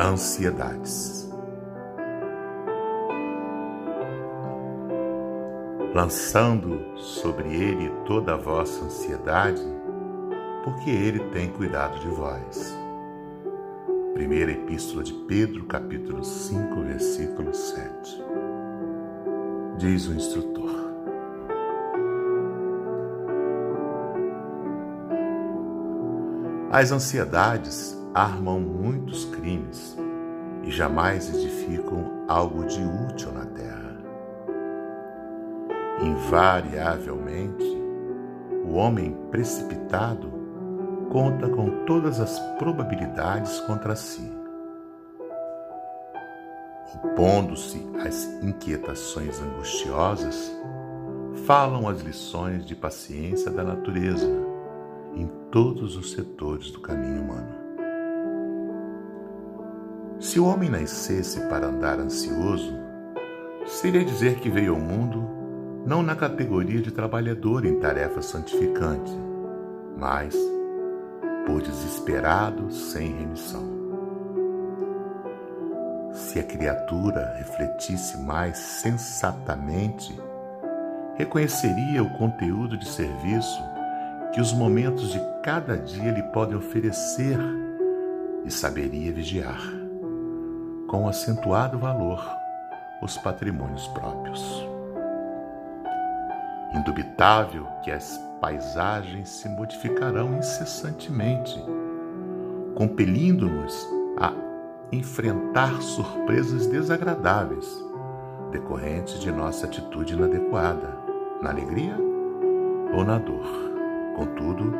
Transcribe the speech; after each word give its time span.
Ansiedades. 0.00 1.28
Lançando 5.92 6.96
sobre 6.96 7.48
ele 7.48 7.90
toda 8.06 8.34
a 8.34 8.36
vossa 8.36 8.84
ansiedade, 8.84 9.60
porque 10.62 10.88
ele 10.88 11.18
tem 11.30 11.50
cuidado 11.50 11.98
de 11.98 12.06
vós. 12.10 12.78
Primeira 14.14 14.52
Epístola 14.52 15.02
de 15.02 15.12
Pedro, 15.12 15.66
capítulo 15.66 16.22
5, 16.22 16.80
versículo 16.82 17.52
7. 17.52 18.22
Diz 19.78 20.06
o 20.06 20.14
instrutor. 20.14 20.70
As 26.70 26.92
ansiedades 26.92 27.97
armam 28.18 28.58
muitos 28.58 29.26
crimes 29.26 29.96
e 30.64 30.72
jamais 30.72 31.32
edificam 31.32 32.24
algo 32.26 32.66
de 32.66 32.80
útil 32.82 33.30
na 33.30 33.46
terra. 33.46 33.96
Invariavelmente, 36.02 37.64
o 38.64 38.74
homem 38.74 39.16
precipitado 39.30 40.32
conta 41.10 41.48
com 41.48 41.84
todas 41.84 42.18
as 42.18 42.40
probabilidades 42.58 43.60
contra 43.60 43.94
si. 43.94 44.28
Opondo-se 47.04 47.86
às 48.04 48.24
inquietações 48.42 49.40
angustiosas, 49.40 50.52
falam 51.46 51.88
as 51.88 52.00
lições 52.00 52.66
de 52.66 52.74
paciência 52.74 53.48
da 53.48 53.62
natureza 53.62 54.28
em 55.14 55.28
todos 55.52 55.96
os 55.96 56.10
setores 56.10 56.72
do 56.72 56.80
caminho 56.80 57.22
humano. 57.22 57.67
Se 60.20 60.40
o 60.40 60.46
homem 60.46 60.68
nascesse 60.68 61.40
para 61.48 61.68
andar 61.68 62.00
ansioso, 62.00 62.76
seria 63.66 64.04
dizer 64.04 64.40
que 64.40 64.50
veio 64.50 64.74
ao 64.74 64.80
mundo 64.80 65.28
não 65.86 66.02
na 66.02 66.16
categoria 66.16 66.82
de 66.82 66.90
trabalhador 66.90 67.64
em 67.64 67.78
tarefa 67.78 68.20
santificante, 68.20 69.12
mas 69.96 70.34
por 71.46 71.62
desesperado 71.62 72.70
sem 72.72 73.16
remissão. 73.16 73.78
Se 76.12 76.40
a 76.40 76.42
criatura 76.42 77.34
refletisse 77.38 78.18
mais 78.18 78.58
sensatamente, 78.58 80.20
reconheceria 81.16 82.02
o 82.02 82.18
conteúdo 82.18 82.76
de 82.76 82.88
serviço 82.88 83.62
que 84.34 84.40
os 84.40 84.52
momentos 84.52 85.12
de 85.12 85.20
cada 85.44 85.76
dia 85.76 86.10
lhe 86.10 86.22
podem 86.24 86.56
oferecer 86.56 87.38
e 88.44 88.50
saberia 88.50 89.12
vigiar, 89.12 89.87
com 90.88 91.06
acentuado 91.06 91.78
valor, 91.78 92.26
os 93.02 93.16
patrimônios 93.18 93.86
próprios. 93.88 94.66
Indubitável 96.74 97.66
que 97.84 97.90
as 97.90 98.18
paisagens 98.40 99.28
se 99.28 99.48
modificarão 99.50 100.38
incessantemente, 100.38 101.62
compelindo-nos 102.74 103.86
a 104.18 104.32
enfrentar 104.90 105.80
surpresas 105.82 106.66
desagradáveis 106.66 107.66
decorrentes 108.50 109.20
de 109.20 109.30
nossa 109.30 109.66
atitude 109.66 110.14
inadequada, 110.14 110.96
na 111.42 111.50
alegria 111.50 111.94
ou 112.94 113.04
na 113.04 113.18
dor. 113.18 113.46
Contudo, 114.16 114.72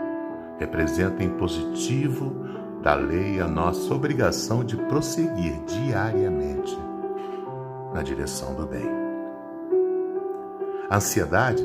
representa 0.58 1.22
em 1.22 1.28
positivo 1.30 2.34
da 2.82 2.94
lei 2.94 3.40
a 3.40 3.46
nossa 3.46 3.92
obrigação 3.92 4.64
de 4.64 4.76
prosseguir 4.76 5.60
diariamente 5.66 6.78
na 7.92 8.02
direção 8.02 8.54
do 8.54 8.66
bem. 8.66 8.88
A 10.88 10.96
ansiedade 10.96 11.62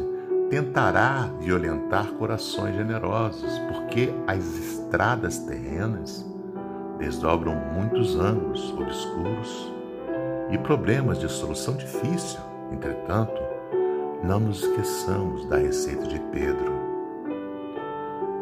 tentará 0.50 1.30
violentar 1.40 2.08
corações 2.14 2.76
generosos, 2.76 3.60
porque 3.72 4.14
as 4.28 4.44
estradas 4.58 5.40
terrenas 5.40 6.26
desdobram 6.98 7.56
muitos 7.74 8.20
ângulos 8.20 8.72
obscuros 8.74 9.74
e 10.52 10.58
problemas 10.58 11.20
de 11.20 11.30
solução 11.30 11.76
difícil. 11.76 12.40
Entretanto, 12.72 13.42
não 14.24 14.40
nos 14.40 14.64
esqueçamos 14.64 15.46
da 15.48 15.58
receita 15.58 16.08
de 16.08 16.20
Pedro. 16.32 16.74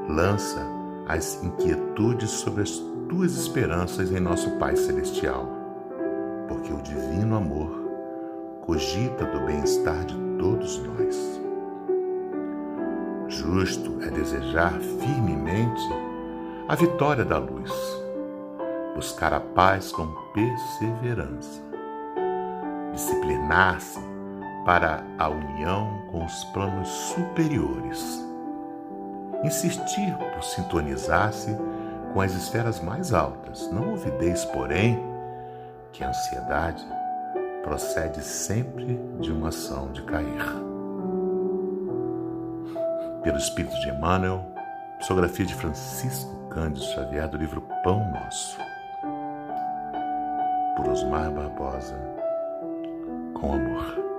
Lança 0.08 0.81
as 1.12 1.44
inquietudes 1.44 2.30
sobre 2.30 2.64
as 2.64 2.72
tuas 3.10 3.36
esperanças 3.36 4.14
em 4.14 4.20
nosso 4.22 4.50
Pai 4.52 4.78
Celestial, 4.78 5.46
porque 6.48 6.72
o 6.72 6.82
divino 6.82 7.36
amor 7.36 7.70
cogita 8.62 9.26
do 9.26 9.42
bem-estar 9.42 10.06
de 10.06 10.16
todos 10.40 10.78
nós. 10.80 11.42
Justo 13.28 14.02
é 14.04 14.10
desejar 14.10 14.72
firmemente 14.80 15.82
a 16.70 16.76
vitória 16.76 17.26
da 17.26 17.40
luz, 17.40 17.74
buscar 18.96 19.34
a 19.34 19.42
paz 19.42 19.92
com 19.92 20.08
perseverança, 20.34 21.62
disciplinar-se 22.94 24.00
para 24.64 25.04
a 25.18 25.28
união 25.28 25.92
com 26.10 26.24
os 26.24 26.44
planos 26.46 26.88
superiores, 26.88 28.31
insistir 29.44 30.16
por 30.18 30.44
sintonizar-se 30.44 31.56
com 32.14 32.22
as 32.22 32.34
esferas 32.34 32.80
mais 32.80 33.14
altas. 33.14 33.70
Não 33.72 33.92
ouvideis, 33.92 34.46
porém, 34.46 35.00
que 35.92 36.04
a 36.04 36.10
ansiedade 36.10 36.86
procede 37.64 38.22
sempre 38.22 39.00
de 39.20 39.32
uma 39.32 39.50
ação 39.50 39.92
de 39.92 40.02
cair 40.04 40.72
pelo 43.24 43.38
Espírito 43.38 43.80
de 43.80 43.90
Emmanuel, 43.90 44.44
psicografia 45.00 45.46
de 45.46 45.54
Francisco 45.54 46.36
Cândido 46.50 46.86
Xavier 46.86 47.28
do 47.28 47.38
livro 47.38 47.62
Pão 47.84 48.00
Nosso, 48.12 48.58
por 50.76 50.88
Osmar 50.90 51.32
Barbosa, 51.32 51.96
com 53.36 53.54
amor. 53.54 54.11